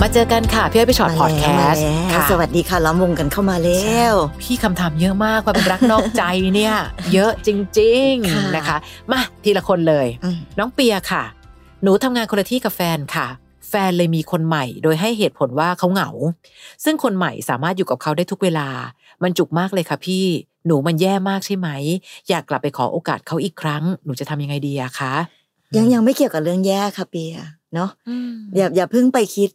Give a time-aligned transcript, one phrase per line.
[0.00, 4.12] มาเจอกันค่ะพี่อ้อยพี่ชอ็อตพอดแคสต์มาแล้วค่ะสวัสดีค่ะล้อมวงกันเข้ามาแล้ว
[4.42, 6.22] พี่คำถามเยอะมากว่าเป็นรักนอกใจ
[6.54, 6.74] เนี่ย
[7.12, 7.48] เยอะจ
[7.78, 8.76] ริงค่ะๆนะคะ
[9.12, 11.24] มาทีละคนเลยอืมน้องเปียค่ะ
[11.82, 13.26] หนูทำงานคนละที่กับแฟนค่ะ
[13.68, 16.10] แฟนเลยมีคนใหม่ โดยให้เหตุผลว่าเขาเหงา
[16.84, 18.68] ซึ่งคนใหม่สามารถอยู่กับเขาได้ทุกเวลา
[19.22, 20.24] มันจุกมากเลยค่ะพี่
[20.66, 21.68] หนูมันแย่มากใช่ไหม
[22.28, 25.14] อยากกลับไปขอโอกาสเขาอีกครั้ง หนูจะทำยังไงดีอะคะ
[25.76, 27.34] ยังยังไม่เกี่ยวกับเรื่องแย่ค่ะเปีย
[27.74, 29.50] เนาะอืมอย่าอย่าเพิ่งไปคิด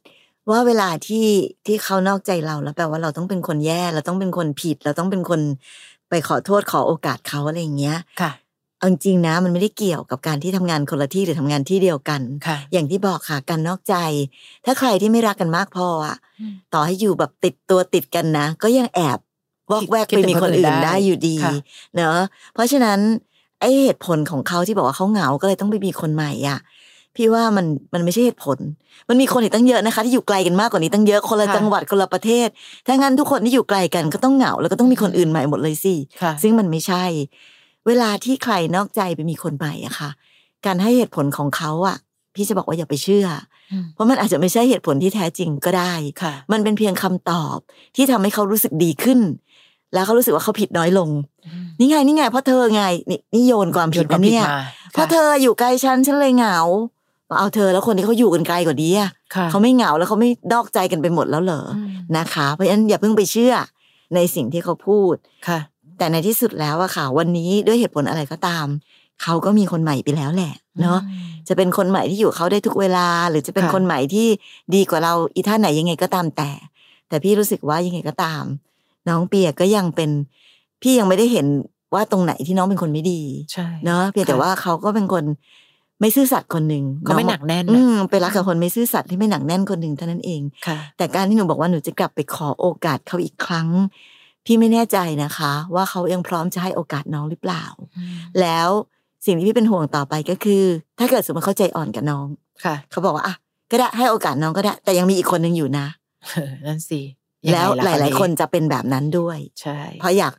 [0.49, 1.27] ว่าเวลาที่
[1.65, 5.41] ที่เขานอกใจเราแล้วแปลว่าเราต้องเป็นคนแย่เราต้องเป็นคนผิด เราต้องเป็นคน
[6.09, 8.31] ไปขอโทษขอโอกาสเขาอะไรอย่างเงี้ยค่ะ
[8.77, 13.95] เอาจริงๆนะมันไม่ได้เกี่ยวกับการที่ทำงานคนละที่หรือทำงานที่เดียวกันค่ะอย่างที่บอกค่ะการนอกใจ
[14.65, 19.19] ถ้าใครที่ไม่รักกันมากพออะอืมต่อให้อยู่แบบติดตัวติดกันนะ ก็ยังแอบ
[19.71, 21.53] วอกแวกคิดไปถึงมีคนคนอื่อื่นนได้ได้อยู่ดีค่ะ
[21.95, 22.19] เนอะ
[22.53, 22.99] เพราะฉะนั้น
[23.59, 26.59] ไอเหตุผลของเขาที่บอกว่าเขาเหงาก็เลยต้องไปมีคนใหม่อะ
[27.15, 28.57] พี่ว่ามันมันไม่ใช่เหตุผล
[29.09, 32.47] มันมีคนอีกตั้งเยอะนะคะ ที่อยู่ไกลกันมากกว่านี้ตั้งเยอะคนละค่ะจังหวัดคนละประเทศ
[32.85, 37.03] ถ้างั้นทุกคนที่อยู่ไกลกันก็ต้องเหงาแล้วก็ต้องมีคนอื่นใหม่หมดเลยสิค่ะซึ่งมันไม่ใช่
[37.87, 40.09] เวลาที่ใครนอกใจไปมีคนใหม่อะค่ะ
[40.65, 41.97] การให้เหตุผลของเขาอะ
[42.35, 43.27] พี่จะบอกว่าอย่าไปเชื่อ
[43.71, 47.57] อืมเพราะมันอาจจะไม่ใช่เหตุผลที่แท้จริงก็ได้ค่ะมันเป็นเพียงคำตอบ
[47.95, 49.19] ที่ทำให้เขารู้สึกดีขึ้น
[49.93, 51.09] แล้วเขารู้สึกว่าเขาผิดน้อยลง
[51.79, 54.59] นี่ไงนี่ไงเพราะเธอไงนี่นี่โยนความผิดโยนความนะผิดเนี่ยมา
[54.93, 56.57] เพราะค่ะเธออยู่ไกลฉันฉันเลยเหงา
[57.39, 63.53] เอาเธอแล้วคนที่เขาอยู่กันไกลกว่านี้อะค่ะเขาไม่เหงาแล้วเขาไม่นอกใจกันไปหมดแล้วเหรออืมนะคะ เพราะฉะนั้นอย่าเพิ่งไปเชื่อ
[64.15, 65.15] ในสิ่งที่เขาพูด
[65.47, 65.59] ค่ะ
[65.97, 68.67] แต่ในที่สุดแล้วอะค่ะ วันนี้ด้วยเหตุผลอะไรก็ตาม
[69.23, 70.99] เขาก็มีคนใหม่ไปแล้วแหละ เนาะ
[71.47, 74.27] จะเป็นคนใหม่ที่อยู่กับเขาได้ทุกเวลา หรือจะเป็นค่ะคนใหม่ที่
[74.75, 76.51] ดีกว่าเราอีท่าไหนยังไงก็ตามแต่
[77.09, 78.43] แต่พี่รู้สึกว่ายังไงก็ตาม
[79.07, 80.09] น้องเปียก็ยังเป็น
[80.81, 81.47] พี่ยังไม่ได้เห็น
[81.93, 83.21] ว่าตรงไหนที่น้องเป็นคนไม่ดี
[83.53, 85.23] ใช่เนาะเพียงแต่ค่ะว่าเขาก็เป็นคน
[86.01, 93.67] ไม่ซื่อสัตย์คนหนึ่งเขาไม่องหนักแน่นอืน่ะมไปรักกับคนไม่ซื่อสัตย์ที่ไม่หนักแน่นคนหนึ่งเท่านั้นเองค่ะ แต่การที่หนูบอกว่าหนูจะกลับไปขอโอกาสเขาอีกครั้ง
[94.45, 97.63] พี่ไม่แน่ใจนะคะ ว่าเขายังพร้อมจะให้โอกาสน้องหรือเปล่า
[98.41, 98.69] แล้ว
[99.25, 100.63] สิ่งที่พี่เป็นห่วงต่อไปก็คือ
[100.99, 102.27] ถ้าเกิดสมมติเขาใจอ่อนกับน้อง
[102.63, 103.35] ค่ะ เขาบอกว่าอะ
[103.71, 105.87] ก็ได้ให้โอกาสน้องก็ได้ แต่ยังมีอีกคนหนึ่งอยู่นะ
[106.25, 107.01] เออนั่นสิ
[107.45, 110.33] ยังไงแล้วหะลาย ๆ คนนี้จะเป็นแบบนั้นด้วยใช่เพราะอยาก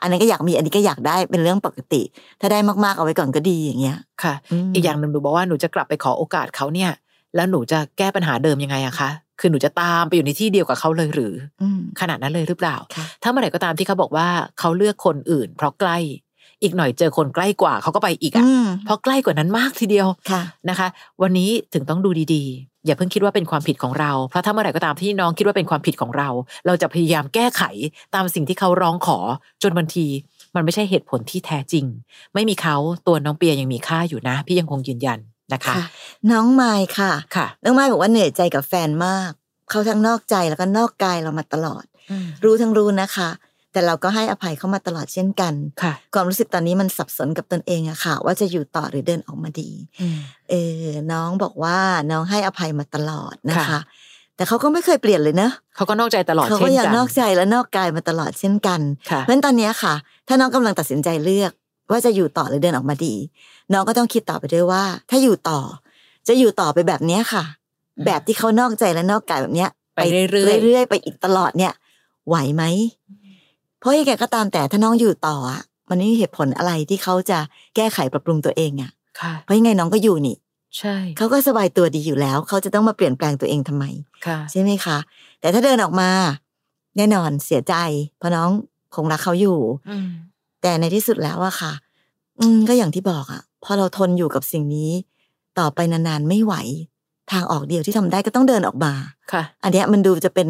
[0.00, 2.02] อันนั้นก็อยากมีอันนี้ก็อยากได้เป็นเรื่องปกติ
[2.40, 4.34] ถ้าได้มากๆเอาไว้ก่อนก็ดีอย่างเงี้ยค่ะ
[4.68, 6.90] มอีกอย่างหนึ่งหนูบอกว่าหนูจะกลับไปขอโอกาสเขาเนี่ย
[7.34, 9.10] แล้วหนูจะแก้ปัญหาเดิมยังไงอะคะ
[9.40, 14.28] คือหนูจะตามไปอยู่ในที่เดียวกับเขาเลยหรืออืมขนาดนั้นเลยหรือเปล่าค่ะถ้าเมื่อไหร่ก็ตามที่เขาบอกว่า
[14.58, 15.98] เขาเลือกคนอื่น เพราะใกล้
[16.62, 20.88] อีกหน่อยเจอคนใกล้กว่าเขาก็ไปอีกอะอืมเพราะใกล้กว่านั้นมากทีเดียวค่ะนะคะ
[21.22, 26.28] วันนี้ถึงต้องดูดีๆ อย่าเพิ่งคิดว่าเป็นความผิดของเรา เพราะถ้าเมื่อไหร่ก็ตามที่น้องคิดว่าเป็นความผิดของเรา
[26.66, 27.62] เราจะพยายามแก้ไข
[28.14, 29.18] ตามสิ่งที่เขาร้องขอ
[29.62, 30.06] จนบางที
[30.54, 31.84] มันไม่ใช่เหตุผลที่แท้จริง
[32.34, 35.18] ไม่มีเขาตัวน้องเปียยังมีค่าอยู่นะ พี่ยังคงยืนยัน
[35.52, 35.86] นะคะค่ะ
[36.30, 39.30] น้องไมค์ค่ะค่ะ น้องไม้บอกว่าเหนื่อยใจกับแฟนมาก
[39.70, 41.84] เขาทั้งนอกใจแล้วก็นอกกายเรามาตลอด
[42.44, 43.28] รู้ทั้งรู้นะคะ
[43.72, 49.70] แต่เราก็ให้อภัยเขามาตลอดเช่นกันค่ะ ความรู้สึกตอนนี้มันสับสนกับตนเองอะค่ะ ว่าจะอยู่ต่อหรือเดินออกมาดี
[50.00, 50.18] อืม
[50.50, 51.78] เออน้องบอกว่า
[52.10, 53.80] น้องให้อภัยมาตลอดนะคะค่ะ
[54.36, 58.80] แต่เขาก็ไม่เคยเปลี่ยนเลยเนอะเขาก็นอกใจตลอดเขาเช่ก็นยังกันนอกใจและนอกกายมาตลอดเช่นกัน
[59.10, 59.94] ค่ะเพราะฉะนั้นตอนเนี้ยค่ะ
[60.28, 61.52] ถ้าน้องกำลังตัดสินใจเลือก
[61.90, 63.14] ว่าจะอยู่ต่อหรือเดินออกมาดี
[63.72, 65.60] น้องก็ต้องคิดต่อไปด้วยว่า ถ้าอยู่ต่อ
[66.28, 67.44] จะอยู่ต่อไปแบบเนี้ยค่ะ
[67.98, 71.72] อืมแบบที่เขานอกใจและนอกกายแบบเนี้ยไปเรื่อยๆเรื่อยๆไปอีกตลอดเนี่ย
[72.28, 72.64] ไหวไหม
[73.78, 77.38] เพราะยังไงก็ตามแต่ถ้าน้องอยู่ต่ออะมันไม่มีเหตุผลอะไรที่เขาจะ
[77.76, 78.90] แก้ไขปรับปรุงตัวเองอะ
[79.20, 80.36] ค่ะเพราะยังไงน้องก็อยู่นี่
[80.78, 83.84] ใช่เขาก็สบายตัวดีอยู่แล้ว เขาจะต้องมาเปลี่ยนแปลงตัวเองทำไม
[84.26, 84.98] ค่ะใช่ไหมคะ
[85.40, 86.10] แต่ถ้าเดินออกมา
[86.96, 87.74] แน่นอนเสียใจ
[88.18, 88.50] เพราะน้อง
[88.94, 89.58] คงรักเขาอยู่
[89.90, 90.08] อืม
[90.62, 91.72] แต่ในที่สุดแล้วอะค่ะ
[92.40, 94.90] อืมก็อย่างที่บอกอะพอเราทนอยู่กับสิ่งนี้
[95.58, 96.54] ต่อไปนานๆไม่ไหว
[97.32, 98.92] ทางออกเดียวที่ทำได้ก็ต้องเดินออกมา
[99.32, 100.48] ค่ะ อันเนี้ยมันดูจะเป็น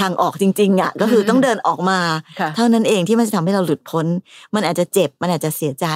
[0.00, 1.98] ทางออกจริงๆอะก็คือต้องเดินออกมา
[2.40, 4.06] ค่ะเท่านั้นเองที่มันจะทำให้เราหลุดพ้น
[4.54, 5.86] มันอาจจะเจ็บมันอาจจะเสียใจ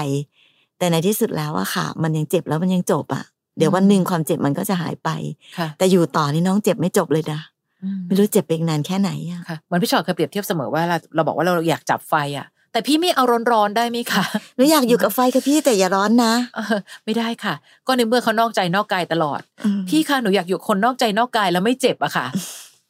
[0.78, 3.24] แต่ในที่สุดแล้วอะค่ะ มันยังเจ็บแล้วมันยังจบอะ
[3.58, 5.10] เดี๋ยววันหนึ่งความเจ็บมันก็จะหายไป
[5.58, 7.40] ค่ะแต่อยู่ต่อนี่น้องเจ็บไม่จบเลยนะ
[7.82, 13.22] อืมไม่รู้เจ็บไปอีกนานแค่ไหนอะค่ะเหมือนพี่ชอตเคยเปรียบเทียบเสมอว่าเราเราบอกว่าเราอยากจับไฟอะ แต่พี่ไม่เอา
[13.52, 14.24] ร้อนๆได้ไหมคะ
[14.56, 17.54] หนูอยากอยู่กับไฟค่ะพี่แต่อย่าร้อนนะเออไม่ได้ค่ะ
[17.86, 22.26] ก็ในเมื่อเขานอกใจนอกกายตลอดอืมพี่คะหนูอยากอยู่คนนอกใจนอกกายแล้วไม่เจ็บอะค่ะ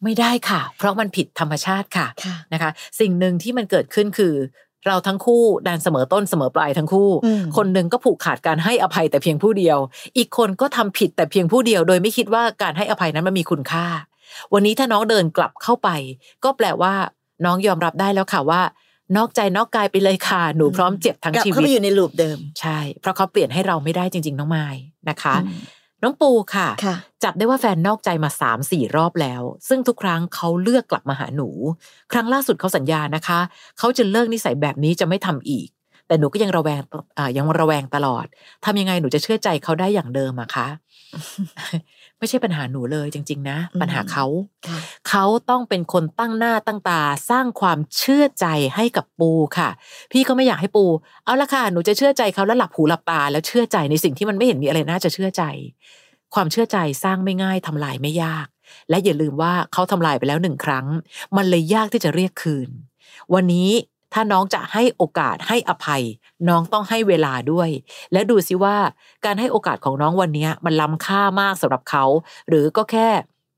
[0.05, 2.71] ไม่ได้ค่ะ เพราะมันผิดธรรมชาติค่ะค่ะนะคะ
[3.01, 4.35] สิ่งหนึ่งที่มันเกิดขึ้นคือ
[4.87, 9.79] เราทั้งคู่ดันเสมอต้นเสมอปลายทั้งคู่อืมคนหนึ่งก็ผูกขาดการให้อภัยแต่เพียงผู้เดียว
[10.17, 13.87] อีกคนก็ทำผิดแต่เพียงผู้เดียว โดยไม่คิดว่าการให้อภัยนั้นมันมีคุณค่า
[14.53, 15.89] วันนี้ถ้าน้องเดินกลับเข้าไป
[16.45, 16.95] ก็แปลว่า
[17.45, 18.63] น้องยอมรับได้แล้วค่ะว่า
[19.17, 24.67] นอกใจนอกกายไปเลยค่ะ หนูพร้อมเจ็บทั้งกลับชีเข้าวิไปตอยู่ในลูปเดิม ใช่ เพราะเขาเปลี่ยนให้เราไม่ได้จริง ๆ น้องไม้
[25.09, 25.61] นะคะอืม
[26.03, 31.49] น้องปูค่ะค่ะ จับได้ว่าแฟนนอกใจมาสามสี่รอบแล้ว ซึ่งทุกครั้งเขาเลือกกลับมาหาหนู
[32.13, 33.41] ครั้งล่าสุดเขาสัญญานะคะ
[33.79, 35.69] เขาจะเลิกนิสัยแบบนี้จะไม่ทำอีก
[36.13, 36.83] แต่หนูก็ยังระแวง
[37.19, 38.27] อ่ายังระแวงตลอด
[38.65, 40.67] ทำยังไงหนูจะเชื่อใจเขาได้อย่างเดิมอะคะ
[42.19, 44.27] ไม่ใช่ปัญหาหนูเลยจริง ๆ นะอืมปัญหาเขา
[44.69, 44.79] ค่ะ
[45.09, 49.69] เขาต้องเป็นคนตั้งหน้าตั้งตา สร้างความเชื่อใจให้กับปูค่ะ
[50.13, 50.85] พี่ก็ไม่อยากให้ปู
[51.25, 55.43] เอาละค่ะหนูจะเชื่อใจเขาแล้วหลับหูหลับตา แล้วเชื่อใจในสิ่งที่มันไม่เห็นมีอะไรน่าจะเชื่อใจ
[56.35, 58.47] ความเชื่อใจสร้างไม่ง่ายทำลายไม่ยาก
[58.91, 60.87] และอย่าลืมว่าเขาทำลายไปแล้วหนึ่งครั้ง
[61.37, 62.69] มันเลยยากที่จะเรียกคืน
[63.35, 63.71] วันนี้
[64.13, 66.03] ถ้าน้องจะให้โอกาสให้อภัย
[66.49, 67.69] น้องต้องให้เวลาด้วย
[68.13, 68.77] และดูสิว่า
[69.25, 72.05] การให้โอกาสของน้องวันนี้มันล้ำค่ามากสำหรับเขา
[72.49, 73.09] หรือก็แค่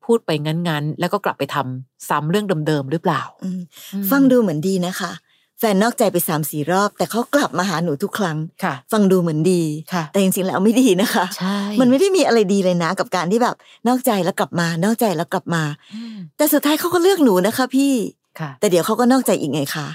[0.05, 3.63] พูดไปงั้นๆ แล้วก็กลับไปทำซ้ำเรื่องเดิมๆหรือเปล่าอืม
[3.93, 5.13] อืมฟังดูเหมือนดีนะคะ
[5.59, 9.63] แฟนนอกใจไปสามสี่รอบ แต่เขากลับมาหาหนูทุกครั้งค่ะฟังดูเหมือนดี
[9.93, 13.57] ค่ะแต่จริงๆแล้วไม่ดีนะคะใช่มันไม่ได้มีอะไรดีเลยนะ กับการที่แบบ
[13.89, 15.63] นอกใจแล้วกลับมา นอกใจแล้วกลับมา
[15.95, 17.93] อืมแต่สุดท้ายเขาก็เลือกหนูนะคะ พี่
[18.41, 19.87] ค่ะแต่เดี๋ยวเขาก็นอกใจอีกไงคะ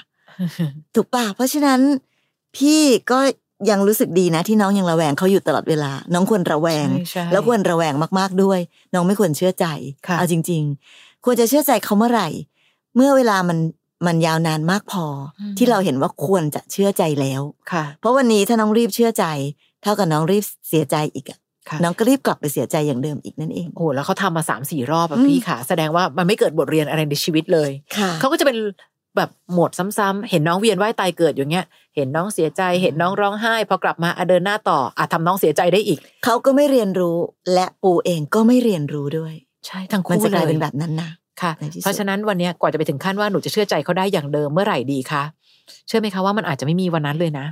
[0.96, 1.80] ถูกป่ะเพราะฉะนั้น
[2.58, 2.82] พี่
[3.12, 3.20] ก็
[3.70, 8.60] ยังรู้สึกดีนะ ที่น้องยังระแวงเขาอยู่ตลอดเวลา น้องควรระแวงใช่ใช่แล้วควรระแวงมากๆด้วย
[8.94, 9.66] น้องไม่ควรเชื่อใจ
[10.08, 10.64] ค่ะเอาจริง
[10.94, 12.30] ๆ ควรจะเชื่อใจเขาเมื่อไหร่
[12.96, 13.58] เมื่อเวลามัน
[14.08, 15.06] มันยาวนานมากพอ
[15.40, 17.42] อที่เราเห็นว่าควรจะเชื่อใจแล้ว
[17.72, 19.26] ค่ะ เพราะวันนี้ถ้าน้องรีบเชื่อใจ
[19.84, 21.40] เท่ากับน้องรีบเสียใจอีกอะ
[21.70, 28.58] ค่ะน้องก็รีบกลับไปเสียใจอย่างเดิมอีกนั่นเองโอ้โหแล้วเขาทำมาสามสี่รอบอะอืมพี่ค่ะ แสดงว่ามันไม่เกิดบทเรียนอะไรในชีวิตเลยค่ะเขาก็จะเป็น
[29.18, 31.66] แบบโหมดซ้ำๆเห็นน้องเวียนว่ายตายเกิดอย่างเงี้ย
[31.96, 37.18] เห็นน้องเสียใจ เห็นน้องร้องไห้ พอกลับมาอะเดินหน้าต่ออะทำน้องเสียใจได้อีก เขาก็ไม่เรียนรู้
[37.54, 39.34] และปูเองก็ไม่เรียนรู้ด้วย
[39.68, 41.10] ใช่ทั้งมันคู่จะกเลลายยเป็นแบบนั้นนะ
[41.42, 45.24] ค่ะในที่สุดเพราะฉะนั้นวันเนี้ยกว่าจะไปถึงขั้นว่าหนูจะเชื่อใจเขาได้อย่างเดิมเมื่อไหร่ดีคะ
[45.88, 47.46] เชื่อไหมคะว่ามันอาจจะไม่มีวันนั้นเลยนะ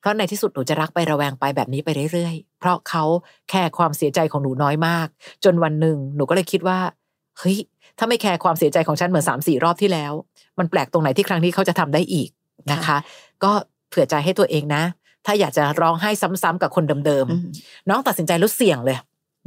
[0.00, 3.04] เพราะในที่สุดหนูจะรักไประแวงไปแบบนี้ไปเรื่อยๆ เพราะเขา
[3.50, 5.06] แคร์ความเสียใจของหนูน้อยมาก
[5.44, 6.78] จนวันหนึ่งหนูก็เลยคิดว่า
[7.38, 7.58] เฮ้ย
[7.98, 10.12] ถ้าไม่แคร์ความเสียใจของฉันเหมือนสามสี่รอบที่แล้ว
[10.58, 12.28] มันแปลกตรงไหนที่ครั้งนี้เขาจะทำได้อีก
[12.72, 12.96] นะคะ
[13.44, 13.52] ก็
[13.90, 14.82] เผื่อใจให้ตัวเองนะ
[15.26, 16.10] ถ้าอยากจะร้องไห้
[16.42, 18.98] ซ้ำๆกับคนเดิมอืมๆน้องตัดสินใจแล้วเสี่ยงเลย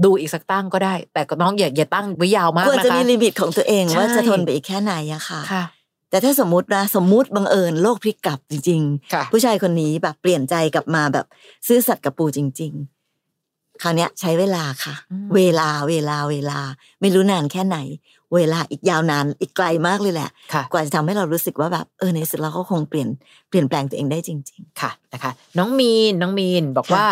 [0.04, 5.64] ดูอีกสักตั้งก็ได้ แต่ก็น้องอย่าอย่าตั้งไว้ยาวมากควรนะจะคะมีลิมิตของตัวเองใช่ว่าจะทนไปอีกแค่ไหนอะค่ะค่ะ
[6.10, 8.82] แต่ถ้าสมมุตินะสมมุติบังเอิญโลกพลิกกลับจริง
[9.14, 11.26] ค่ะๆผู้ชายคนนี้แบบเปลี่ยนใจกลับมาแบบ
[11.68, 12.72] ซื่อสัตย์กับปูจริง
[13.28, 16.60] ๆ คราวเนี้ยใช้เวลาค่ะอืมเวลาเวลาเวลา
[17.02, 17.78] ไม่รู้นานแค่ไหน
[18.36, 23.10] เวลาอีกยาวนานอีกไกลมากเลยแหละค่ะกว่าจะทำให้เรารู้สึกว่าแบบเออในที่สุดเราก็คงเปลี่ยน
[23.50, 27.06] เปลี่ยนแปลงตัวเองได้จริงค่ะนะคะ น้องมีนน้องมีนบอกค่ะว่า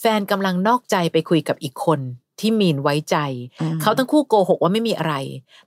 [0.00, 2.00] แฟนกำลังนอกใจไปคุยกับอีกคน
[2.40, 3.16] ที่มีนไว้ใจ
[3.60, 5.14] อืมเขาทั้งคู่โกหกว่าไม่มีอะไร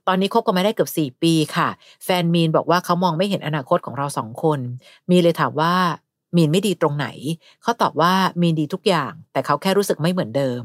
[0.06, 1.68] ตอนนี้คบกันมาได้เกือบสี่ปีค่ะ
[2.04, 4.58] แฟนมีนบอกว่าเขามองไม่เห็นอนาคตของเราสองคน
[5.10, 5.74] มีนเลยถามว่า
[6.36, 7.06] มีนไม่ดีตรงไหน
[7.62, 10.62] เขาตอบว่ามีนดีทุกอย่าง แต่เขาแค่รู้สึกไม่เหมือนเดิม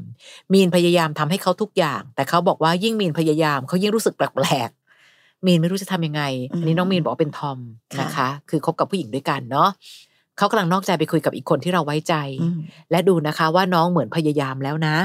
[0.54, 7.60] มีนพยายามทำให้เขาทุกอย่าง แต่เขาบอกว่ายิ่งมีนพยายามเขายิ่งรู้สึกแปลกๆมีนไม่รู้จะทำยังไงอันนี้น้องมีนบอกว่าเป็นทอม
[8.00, 9.70] นะคะ คือคบกับผู้หญิงด้วยกันเนาะ
[10.38, 12.60] เขากำลังนอกใจไปคุยกับอีกคนที่เราไว้ใจๆอืม
[12.92, 14.96] และดูนะคะว่าน้องเหมือนพยายามแล้วนะ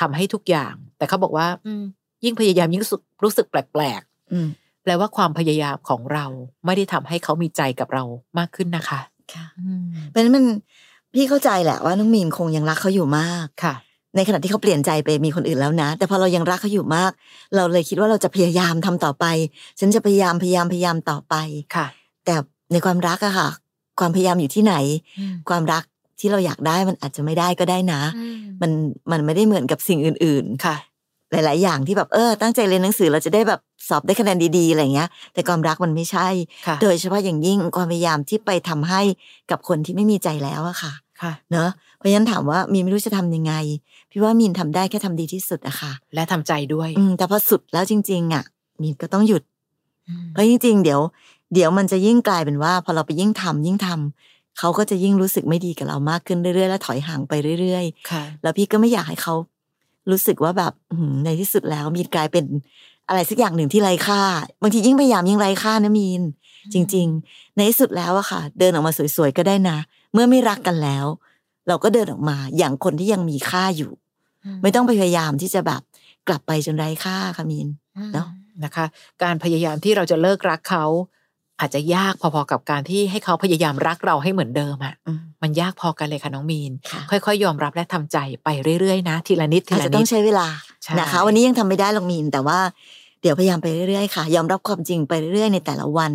[0.00, 1.82] ทำให้ทุกอย่าง แต่เขาบอกว่า อืม
[2.24, 4.02] ยิ่งพยายามยิ่งรู้สึกรู้สึกแปลก
[4.32, 6.26] อืมๆแปลว่าความพยายามของเรา
[6.66, 8.04] ไม่ได้ทำให้เขามีใจกับเรา
[8.38, 9.00] มากขึ้นนะคะ
[9.34, 10.44] ค่ะอืมเพราะฉะนั้นมัน
[11.14, 13.74] พี่เข้าใจแหละว่าน้องมีนคงยังรักเขาอยู่มากค่ะ
[14.16, 17.10] ในขณะที่เขาเปลี่ยนใจไปมีคนอื่นแล้วนะ แต่พอเรายังรักเขาอยู่มาก
[17.54, 19.24] เราเลยคิดว่าเราจะพยายามทำต่อไป
[19.80, 21.34] ฉันจะพยายามพยายามพยายามต่อไป
[21.76, 21.86] ค่ะ
[22.24, 22.34] แต่
[22.72, 23.48] ในความรักอะค่ะ
[24.00, 24.74] ความพยายามอยู่ที่ไหน
[25.18, 25.82] อืมความรัก
[26.20, 28.70] ที่เราอยากได้มันอาจจะไม่ได้ก็ได้นะอืมมัน
[29.10, 30.97] มันไม่ได้เหมือนกับสิ่งอื่นค่ะๆ
[31.32, 36.28] หลาย ๆ อย่างที่แบบเออตั้งใจเรียนหนังสือเราจะได้แบบสอบได้คะแนนดี ๆ อะไรเงี้ย แต่ความรักมันไม่ใช่
[36.66, 39.00] ค่ะโดยเฉพาะอย่างยิ่งความพยายามที่ไปทำให้
[39.50, 40.92] กับคนที่ไม่มีใจแล้วอะค่ะ
[41.22, 43.54] ค่ะเนอะเพราะฉะนั้นถามว่ามีนไม่รู้จะทำยังไง
[44.10, 48.44] พี่ว่ามีนทำได้แค่ทำดีที่สุดอะค่ะ และทำใจด้วยอืมแต่พอสุดแล้วจริง ๆอะ
[48.82, 49.42] มีนก็ต้องหยุด
[50.08, 51.00] อืมเพราะจริง ๆ เดี๋ยว
[51.54, 59.34] เดี๋ยวมันจะยิ่งกลายเป็นว่า พอเราไปยิ่งทำยิ่งทำเขาก็จะยิ่งรู้สึกไม่ดีกับเรามากขึ้นเรื่อย ๆ และถอยห่างไปเรื่อยค่ะๆแล้วพี่ก็ไม่อยากให้เขา
[60.10, 62.44] รู้สึกว่าแบบอื้อหือในที่สุดแล้วมีนกลายเป็น
[63.08, 64.22] อะไรสักอย่างหนึ่งที่ไร้ค่า
[64.62, 66.22] บางทียิ่งพยายามยิ่งไร้ค่านะมีน
[66.72, 69.78] จริง ๆ ในที่สุดแล้วอะค่ะ เดินออกมาสวยๆก็ได้นะ
[70.12, 71.06] เมื่อไม่รักกันแล้ว
[71.68, 73.92] เราก็เดินออกมาอย่างคนที่ยังมีค่าอยู่
[74.62, 75.80] ไม่ต้องไปพยายามที่จะแบบ
[76.28, 77.68] กลับไปจนไร้ค่าค่ะมีน
[78.14, 78.28] เนอะ
[78.64, 78.86] นะคะ
[79.22, 80.84] การพยายามที่เราจะเลิกรักเขา
[81.60, 88.48] อาจจะยากพอๆกับการที่ให้เขาพยายามรักเราให้เหมือนเดิมอะอืมมันยากพอกันเลยค่ะน้องมีน ค่ะค่อยๆ ยอมรับและทำใจไป
[88.80, 90.46] เรื่อยๆนะ ทีละนิดทีอาจละจะนิต้อดงใช้เวลา
[90.82, 92.58] ใช่นะคะ วันนี้ยังทำไม่ได้หรอกมีนแต่ว่า
[93.22, 96.12] เดี๋ยวพยายามไปเรื่อยๆค่ะ ยอมรับความจริงไปเรื่อยๆ ในแต่ละวัน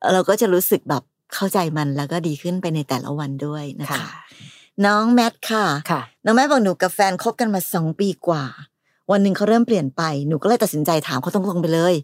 [0.00, 1.02] เอ่อเราก็จะรู้สึกแบบ
[1.34, 4.08] เข้าใจมันแล้วก็ดีขึ้นไปในแต่ละวันด้วยนะคะค่ะ
[4.86, 8.44] น้องแมทค่ะค่ะ น้องแมทบอกหนูกับแฟนคบกันมาสองปีกว่า
[9.10, 11.94] วันหนึ่งเขาเริ่มเปลี่ยนไปหนูก็เลยตัดสินใจถามเขาตรงๆไปเลย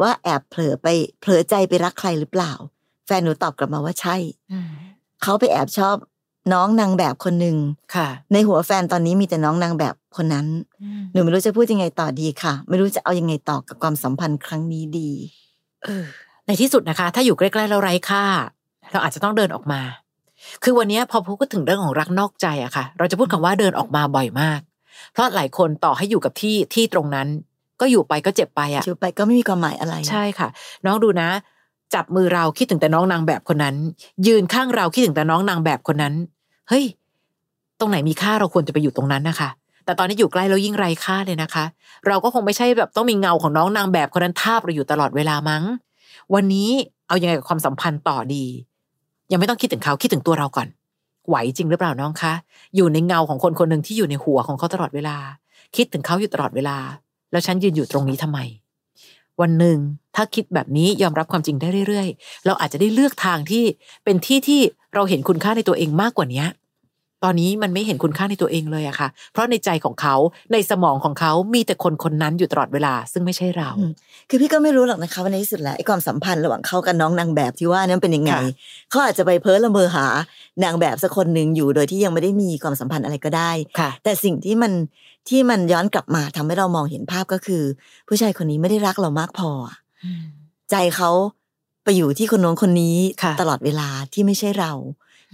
[0.00, 0.86] ว่าแอบเผลอไป
[1.20, 2.52] เผลอใจไปรักใครหรือเปล่า
[3.06, 4.16] แฟนหนูตอบกลับมาว่าใช่
[4.52, 4.68] อืม
[5.22, 5.96] เขาไปแอบชอบ
[6.52, 7.56] น้องนางแบบคนหนึ่ง
[7.94, 10.46] ค่ะในหัวแฟนตอนนี้มีแต่น้องนางแบบคนนั้น
[11.12, 15.10] หนูไม่รู้จะพูดยังไงต่อดีค่ะ ไม่รู้จะเอายังไงต่อกับความสัมพันธ์ครั้งนี้ดี
[15.84, 16.04] เออ
[16.46, 18.24] ในที่สุดนะคะ ถ้าอยู่ใกล้ๆเราไร้ค่า
[18.92, 19.80] เราอาจจะต้องเดินออกมา
[20.62, 24.60] คือวันนี้พอพูดถึงเรื่องของรักนอกใจอะค่ะ เราจะพูดคำว่าเดินออกมาบ่อยมาก
[25.12, 27.28] เพราะหลายคนต่อให้อยู่กับที่ที่ตรงนั้น
[27.80, 30.48] ก็อยู่ไปก็เจ็บไปอะอยู่ไปก็ไม่มีความหมายอะไร ใช่ค่ะ
[30.86, 31.28] น้องดูนะ
[31.94, 33.76] จับมือเราคิดถึงแต่น้องนางแบบคนนั้น
[34.26, 36.14] ยืนข้างเราคิดถึงแต่น้องนางแบบคนนั้น
[36.68, 36.84] เฮ้ย
[37.80, 39.48] ตรงไหนมีค่าเราควรจะไปอยู่ตรงนั้นนะคะ
[39.84, 41.64] แต่ตอนนี้อยู่ใกล้เรายิ่งไร้ค่าเลยนะคะ
[42.06, 45.64] เราก็คงไม่ใช่แบบต้องมีเงาของน้องนางแบบคนนั้นทาบเราอยู่ตลอดเวลามั้ง
[46.34, 46.70] วันนี้
[47.08, 48.44] เอายังไงกับความสัมพันธ์ต่อดี
[49.32, 50.68] ยังไม่ต้องคิดถึงเขาคิดถึงตัวเราก่อน
[51.28, 52.32] ไหวจริงหรือเปล่าน้องคะ
[52.76, 55.16] อยู่ในเงาของคนคนหนึ่งที่อยู่ในหัวของเขาตลอดเวลา
[55.76, 56.76] คิดถึงเขาอยู่ตลอดเวลา
[57.34, 58.38] แล้วฉันยืนอยู่ตรงนี้ทำไม
[59.40, 59.78] วันหนึ่ง
[60.16, 63.64] ถ้าคิดแบบนี้ยอมรับความจริงได้เรื่อย ๆ เราอาจจะได้เลือกทางที่
[64.04, 64.60] เป็นที่ที่
[64.94, 66.44] เราเห็นคุณค่าในตัวเองมากกว่าเนี้
[67.24, 70.16] ตอนนี้มันไม่เห็นคุณค่าในตัวเองเลยอะค่ะ เพราะในใจของเขา
[70.52, 73.92] ในสมองของเขามีแต่คนคนนั้นอยู่ตลอดเวลา ซึ่งไม่ใช่เราอืม
[74.30, 78.40] คือพี่ก็ไม่รู้หรอกนะคะว่าในที่สุดแล้วไอ้ความสัมพันธ์ระหว่างเขากับน้องนางแบบที่ว่านั้นเป็นยังไงค่ะ
[78.90, 80.06] เขาอาจจะไปเพ้อละเมอหา
[80.64, 84.72] นางแบบสักคนหนึ่งอยู่โดยที่ยังไม่ได้มีความสัมพันธ์อะไรก็ได้ค่ะแต่สิ่งที่มัน
[85.28, 87.62] ที่มันย้อนกลับมาทำให้เรามองเห็นภาพก็คือ
[88.08, 89.76] ผู้ชายคนนี้ไม่ได้รักเรามากพออะ
[90.70, 91.10] ใจเขา
[91.84, 94.72] ไปอยู่ที่คนโน้นคนนี้ค่ะตลอดเวลาที่ไม่ใช่เรา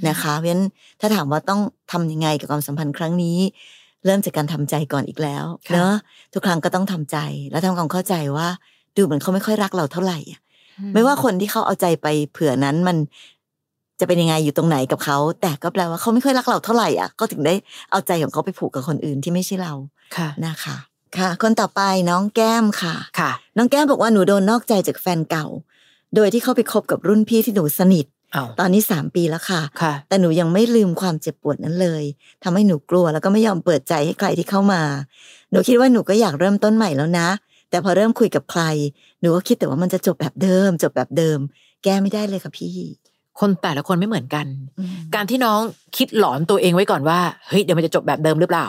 [0.09, 0.64] นะคะเพราะฉะนั้น
[1.00, 1.61] ถ้าถามว่าต้อง
[1.92, 3.38] ทำยังไงกับความสัมพันธ์ครั้งนี้
[4.04, 5.95] เริ่มจากการทำใจก่อนอีกแล้วค่ะเนอะ
[6.35, 7.16] ทุกครั้งก็ต้องทำใจ
[7.50, 8.49] แล้วทำความเข้าใจว่า
[8.97, 10.40] ดูเหมือนเขาไม่ค่อยรักเราเท่าไหร่อะ
[10.95, 12.97] ไม่ว่าคนที่เขาเอาใจไปเผื่อนั้นมัน
[14.00, 17.54] จะเป็นยังไงอยู่ตรงไหนกับเขา แต่ก็แปลว่าเขาไม่ค่อยรักเราเท่าไหร่อะก็ถึงได้
[17.90, 19.75] เอาใจของเขาไปผูกกับคนอื่นที่ไม่ใช่เรา
[20.16, 20.76] ค่ะนะคะ
[21.19, 25.47] ค่ะ คนต่อไปน้องแก้มค่ะค่ะ น้องแก้มบอกว่าหนูโดนนอกใจจากแฟนเก่า
[26.14, 28.19] โดยที่เขาไปคบกับรุ่นพี่ที่หนูสนิทเอา
[28.60, 32.04] ตอนนี้สามปีแล้วค่ะค่ะ แต่หนูยังไม่ลืมความเจ็บปวดนั้นเลย
[32.44, 34.82] ทำให้หนูกลัวแล้วก็ไม่ยอมเปิดใจให้ใครที่เข้ามา
[35.50, 37.28] หนูคิดว่าหนูก็อยากเริ่มต้นใหม่แล้วนะ
[37.70, 38.62] แต่พอเริ่มคุยกับใคร
[39.20, 41.38] หนูก็คิดแต่ว่ามันจะจบแบบเดิม จบแบบเดิม
[41.84, 42.76] แก้ไม่ได้เลยค่ะพี่
[43.40, 44.46] คนแต่ละคนไม่เหมือนกัน
[44.78, 45.60] อืมการที่น้อง
[45.96, 48.68] คิดหลอนตัวเองไว้ก่อนว่าเฮ้ยเดี๋ยวมันจะจบแบบเดิมหรือเปล่า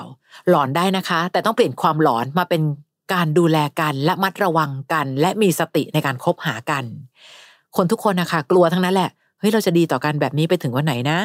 [0.50, 2.62] หลอนได้นะคะ แต่ต้องเปลี่ยนความหลอนมาเป็น
[3.14, 6.84] การดูแลกันและมัดระวังกัน และมีสติในการคบหากัน
[7.76, 9.10] คนทุกคนนะคะกลัวทั้งนั้นแหละ
[9.42, 11.20] เฮ้ยเราจะดีต่อกันแบบนี้ไปถึงวันไหนนะ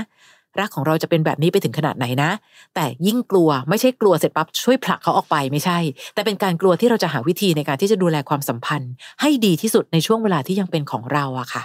[0.61, 2.31] รักของเราจะเป็นแบบนี้ไปถึงขนาดไหนนะ
[2.75, 5.79] แต่ยิ่งกลัวไม่ใช่กลัวเสร็จปั๊บช่วยผลักเขาออกไปไม่ใช่
[6.15, 11.63] แต่เป็นการกลัวที่เราจะหาวิธีในการที่จะดูแลความสัมพันธ์ ให้ดีที่สุดในช่วงเวลาที่ยังเป็นของเราอะค่ะ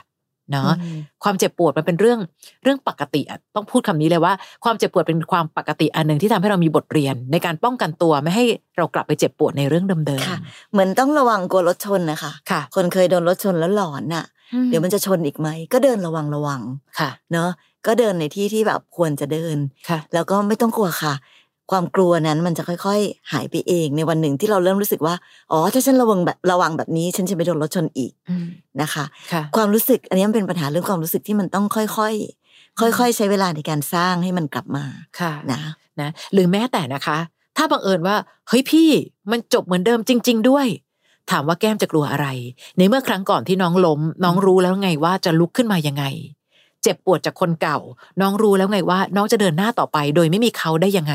[0.52, 2.20] เนาะอืมความเจ็บปวดมันเป็นเรื่อง
[2.64, 4.34] เรื่องปกติอะต้องพูดคำนี้เลยว่า
[4.64, 8.46] ความเจ็บปวดเป็นความปกติอันหนึ่งที่ทำให้เรามีบทเรียน ในการป้องกันตัวไม่ให้
[8.78, 10.38] เรากลับไปเจ็บปวดในเรื่องเดิมค่ะ
[10.72, 14.26] เหมือนต้องระวังกลัวรถชนนะคะๆค่ะ คนเคยโดนรถชนแล้วหลอนน่ะ
[14.70, 16.62] เดี๋ยวมันจะชนอีกไหมก็เดินระวังระวัง
[17.00, 17.50] ค่ะ เนาะ
[17.88, 19.58] ก็เดินในที่ที่แบบควรจะเดิน
[19.90, 21.14] ค่ะแล้วก็ไม่ต้องกลัวค่ะ
[21.72, 25.16] ความกลัวนั้นมันจะค่อยๆ หายไปเองในวันหนึ่งที่เราเริ่มรู้สึกว่า
[25.52, 28.46] อ๋อ ถ้าฉันระวังแบบระวังแบบนี้ ฉันจะไม่โดนรถชนอีกอืม
[28.82, 34.86] นะคะค่ะความรู้สึกอันนี้มันเป็นปัญหาเรื่องความรู้สึกที่มันต้องค่อยๆ ค่อย ๆ ใช้เวลาในการสร้างให้มันกลับมา
[35.20, 35.62] ค่ะนะ
[36.02, 37.18] นะ หรือแม้แต่นะคะ
[37.58, 38.16] ถ้าบังเอิญว่า
[38.48, 38.90] เฮ้ยพี่
[39.32, 40.68] มันจบเหมือนเดิมจริง ๆ ด้วย
[41.32, 42.28] ถามว่าแก้มจะกลัวอะไร
[42.78, 46.04] ในเมื่อครั้งก่อนที่น้องล้ม น้องรู้แล้วไงว่าจะลุกขึ้นมายังไง
[46.84, 47.80] เจ็บปวดจากคนเก่า
[48.22, 51.14] น้องรู้แล้วไงว่า น้องจะเดินหน้าต่อไป โดยไม่มีเขาได้ยังไง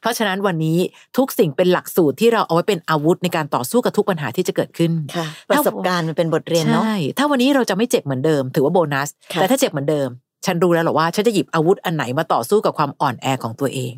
[0.00, 0.78] เพราะฉะนั้นวันนี้
[1.16, 10.08] ทุกสิ่งเป็นหลักสูตรที่เราเอาไว้เป็นอาวุธในการต่อสู้กับทุกปัญหาที่จะเกิดขึ้นค่ะประสบการณ์มันเป็นบทเรียนเนาะใช่ถ้าวันนี้เราจะไม่เจ็บเหมือนเดิม ถือว่าโบนัสค่ะแต่ถ้าเจ็บเหมือนเดิม
[10.46, 13.94] ฉันรู้แล้วหรอว่าฉันจะหยิบอาวุธอันไหนมาต่อสู้กับความอ่อนแอของตัวเอง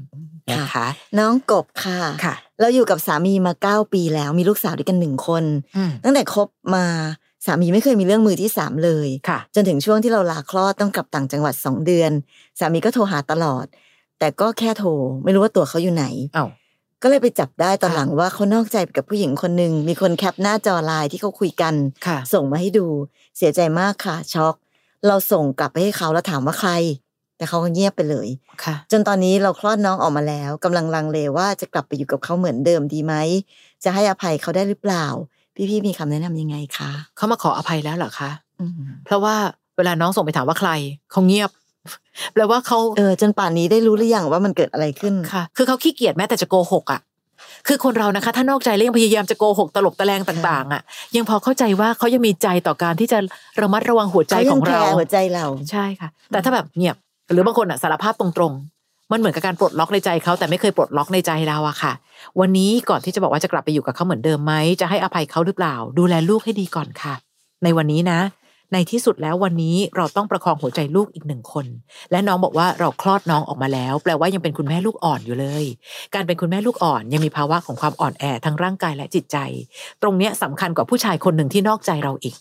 [0.52, 0.86] นะคะ
[1.18, 5.44] น้องกบค่ะค่ะ เราอยู่กับสามีมาเก้าปีแล้วมีลูกสาวด้วยกันหนึ่งคน
[5.76, 6.84] อืมตั้งแต่คบมา
[7.46, 12.10] สามีไม่เคยมีเรื่องมือที่สามเลยค่ะ จนถึงช่วงที่เราลาคลอดต้องกลับต่างจังหวัดสองเดือน
[12.58, 13.66] สามีก็โทรหาตลอด
[14.18, 14.90] แต่ก็แค่โทร
[15.24, 16.46] ไม่รู้ว่าตัวเขาอยู่ไหนเอ้า
[17.02, 21.74] ก็เลยไปจับได้ตอนค่ะหลังว่าเขานอกใจไปกับผู้หญิงคนหนึ่งมีคนแคปหน้าจอไลน์ที่เขาคุยกัน
[22.06, 22.86] ค่ะส่งมาให้ดู
[23.36, 24.54] เสียใจมากค่ะ ช็อก
[25.06, 26.72] เราส่งกลับไปให้เขาแล้วถามว่าใคร
[27.36, 28.28] แต่เขาก็เงียบไปเลย
[28.64, 33.14] ค่ะ จนตอนนี้เราคลอดน้องออกมาแล้วกำลังลังเลว่าจะกลับไปอยู่กับเขาเหมือนเดิมดีไหม
[33.84, 35.06] จะให้อภัยเขาได้หรือเปล่า
[35.70, 38.72] พี่ๆมีคำแนะนำยังไงคะเขามาขออภัยแล้วเหรอคะอืม
[39.04, 39.36] เพราะว่า
[39.76, 40.70] เวลาน้องส่งไปถามว่าใคร
[41.10, 41.50] เขาเงียบ
[42.32, 47.00] แปลว่าเขาเออจนป่านนี้ได้รู้หรือยังว่ามันเกิดอะไรขึ้นค่ะ คือเขาขี้เกียจแม้แต่จะโกหกอะ
[47.66, 50.82] คือคนเรานะคะ ถ้านอกใจแล้วยังพยายามจะโกหกตลบตะแลงต่าง ๆ อะ
[51.16, 53.18] ยังพอเข้าใจว่าเขายังมีใจต่อการที่จะ
[53.60, 56.96] ระมัดระวังหัวใจเขายัของแคเราร์หัวใจเราใช่ค่ะ แต่ถ้าแบบเงียบ
[57.32, 58.69] หรือบางคนอะสารภาพตรงๆ
[59.10, 61.92] มันเหมือนกับการปลดล็อกในใจเขาแต่ไม่เคยปลดล็อกในใจเราอะค่ะ
[62.40, 67.14] วันนี้ก่อนที่จะบอกว่าจะกลับไปอยู่กับเขาเหมือนเดิมไหมจะให้อภัยเขาหรือเปล่า ดูแลลูกให้ดีก่อนค่ะ
[67.64, 68.20] ในวันนี้นะ
[68.72, 71.66] ในที่สุดแล้ววันนี้เราต้องประคองหัวใจลูกอีกหนึ่งคน
[72.10, 75.64] และน้องบอกว่าเราคลอดน้องออกมาแล้ว แปลว่ายังเป็นคุณแม่ลูกอ่อนอยู่เลย
[76.14, 79.36] การเป็นคุณแม่ลูกอ่อนยังมีภาวะของความอ่อนแอทั้งร่างกายและจิตใจ
[80.02, 82.36] ตรงเนี้ยสำคัญกว่าผู้ชายคนหนึ่งที่นอกใจเราอีก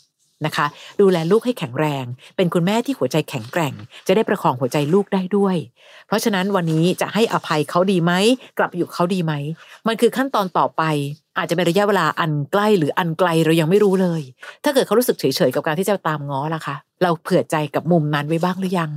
[0.45, 0.65] นะคะ
[1.01, 2.05] ดูแลลูกให้แข็งแรง
[2.35, 3.73] เป็นคุณแม่ที่หัวใจแข็งแกร่ง
[4.07, 5.55] จะได้ประคองหัวใจลูกได้ด้วย
[6.07, 8.13] เพราะฉะนั้นวันนี้จะให้อภัยเขาดีไหม
[8.57, 9.33] กลับอยู่เขาดีไหม
[9.87, 10.83] มันคือขั้นตอนต่อไป
[11.37, 14.21] อาจจะเป็นระยะเวลาอันใกล้หรืออันไกลเรายังไม่รู้เลย
[14.63, 18.91] ถ้าเกิดเขารู้สึกเฉยๆกับการที่จะตามง้อล่ะคะ เราเผื่อใจกับมุมนั้นไว้บ้างหรือยัง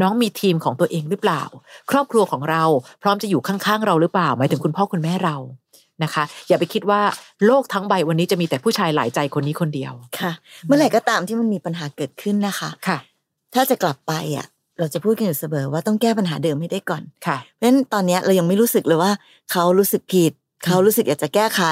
[0.00, 1.42] น้องมีทีมของตัวเองหรือเปล่า
[1.90, 2.64] ครอบครัวของเรา
[3.02, 5.36] พร้อมจะอยู่ข้างๆเราหรือเปล่าหมายถึงคุณพ่อคุณแม่เรา
[6.04, 7.00] นะคะ อย่าไปคิดว่า
[7.46, 10.32] โลกทั้งใบวันนี้จะมีแต่ผู้ชายหลายใจคนนี้คนเดียวค่ะ
[10.66, 12.98] เมื่อไหร่ก็ตามที่มันมีปัญหาเกิดขึ้นนะคะค่ะ
[13.54, 14.46] ถ้าจะกลับไปอะ
[14.78, 19.12] เราจะพูดกันอยู่เสมอว่าต้องแก้ปัญหาเดิมให้ได้ก่อนค่ะเพราะฉะนั้นตอนเนี้ยเรายังไม่รู้สึกเลยว่า
[19.52, 20.32] เขารู้สึกผิด
[20.64, 21.62] เขารู้สึกอยากจะแก้ไข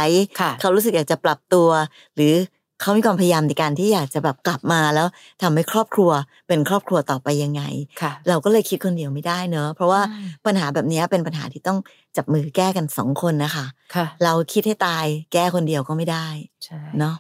[0.41, 1.69] ค่ะเขารู้สึกอยากจะปรับตัว
[2.17, 2.35] หรือ
[2.81, 5.07] เขามีความพยายามในการที่อยากจะแบบกลับมาแล้ว
[5.43, 6.11] ทำให้ครอบครัว
[6.49, 7.63] เป็นครอบครัวต่อไปยังไง
[8.03, 11.79] ค่ะเราก็เลยคิดคนเดียวไม่ได้เนอะเพราะว่าอืมปัญหาแบบเนี้ยเป็นปัญหาที่ต้อง
[12.17, 16.27] จับมือแก้กันสองคนนะคะค่ะเราคิดให้ตายแก้คนเดียวก็ไม่ได้
[16.65, 17.17] ใช่เนาะ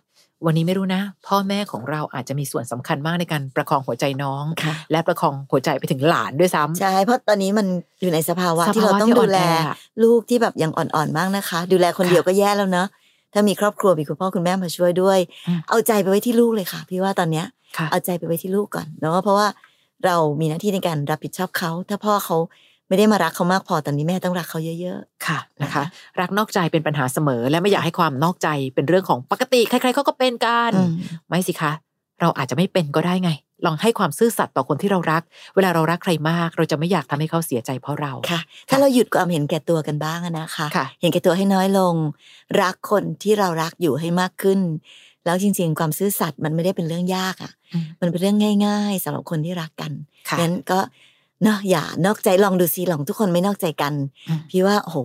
[0.46, 7.66] วันนี้ไม่รู้นะ พ่อแม่ของเราอาจจะมีส่วนสำคัญมากในการประคองหัวใจน้องค่ะและประคองหัวใจไปถึงหลานด้วยซ้ำใช่เพราะตอนนี้มัน
[8.00, 12.87] อยู่ในสภาวะสภาวะที่เราต้องที่อ่ดูอนแลแออะลูกที่แบบยังอ่อนๆมากนะคะ ดูแลคนค่ะเดียวก็แย่แล้วเนอะ
[13.34, 19.48] ถ้ามีครอบครัวมีคุณพ่อคุณแม่มาช่วยด้วยอืมเอาใจไปไว้ที่ลูกเลยค่ะ พี่ว่าตอนเนี้ยค่ะเอาใจไปไว้ที่ลูกก่อนเนาะเพราะว่า
[20.04, 22.36] เรามีหน้าที่ในการรับผิดชอบเขา ถ้าพ่อเขา
[22.88, 30.92] ไม่ได้มารักเขามากพอตอนนี้แม่ต้องรักเขาเยอะค่ะนะคะนะคะ รักนอกใจเป็นปัญหาเสมอ และไม่อยากให้ความนอกใจเป็นเรื่องของปกติใครๆเขาก็เป็นกันๆอืม
[31.28, 31.72] ไม่สิคะ
[32.20, 33.30] เราอาจจะไม่เป็นก็ได้ไง
[33.66, 35.22] ลองให้ความซื่อสัตย์ต่อคนที่เรารัก
[35.54, 41.94] เวลาเรารักใครมาก เราจะไม่อยากทำให้เขาเสียใจเพราะเราค่ะ ถ้าเราหยุดความเห็นแก่ตัวกันบ้างอะนะคะค่ะเห็นแก่ตัวให้น้อยลง
[42.62, 44.60] รักคนที่เรารักอยู่ให้มากขึ้น
[45.24, 48.36] แล้วจริง ๆ ความซื่อสัตย์มันไม่ได้เป็นเรื่องยากอะอืมมันเป็นเรื่อง
[48.66, 49.92] ง่าย ๆสำหรับคนที่รักกัน
[50.28, 50.78] ค่ะงั้นก็
[51.42, 53.94] เนาะอย่านอกใจลองดูซิลองทุกคนไม่นอกใจกัน
[54.28, 54.98] อืมพี่ว่าโอ้โห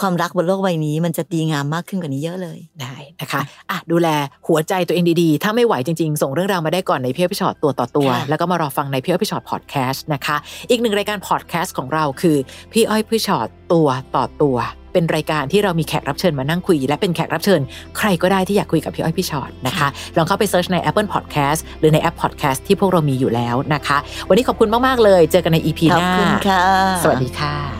[0.00, 4.08] ความรักบนโลกใบนี้ มันจะดีงามมากขึ้นกว่านี้เยอะเลยได้นะคะอะดูแล
[4.48, 10.36] หัวใจตัวเองดีๆ ถ้าไม่ไหวจริงๆ ส่งเรื่องราวมาได้ก่อนในพี่อ้อยพี่ชอตตัวต่อตัวค่ะแล้วก็มารอฟังในพี่อ้อยพี่ชอตพอดแคสต์นะคะ
[10.70, 12.36] อีกหนึ่งรายการพอดแคสต์ของเราคือ
[12.72, 14.58] พี่อ้อยพี่ฉอดตัวต่อตัว
[14.92, 17.60] เป็นรายการที่เรามีแขกรับเชิญมานั่งคุย และเป็นแขกรับเชิญ
[17.98, 26.62] ใครก็ได้ที่อยากคุยกับพี่อ้อยพี่ฉอดนะคะลองเข้าไป search ใน Apple Podcast หรือในแอป Podcast ที่พวกเรามีอยู่แล้วนะคะ วันนี้ขอบคุณมากๆเลย เจอกันใน EP หน้าขอบคุณค่ะ
[27.02, 27.79] สวัสดีค่ะ